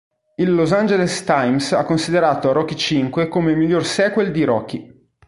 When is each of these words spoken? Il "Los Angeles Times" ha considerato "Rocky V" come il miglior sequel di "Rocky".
Il 0.37 0.55
"Los 0.55 0.73
Angeles 0.73 1.23
Times" 1.25 1.73
ha 1.73 1.83
considerato 1.85 2.51
"Rocky 2.53 3.07
V" 3.07 3.27
come 3.27 3.51
il 3.51 3.57
miglior 3.57 3.85
sequel 3.85 4.31
di 4.31 4.43
"Rocky". 4.43 4.91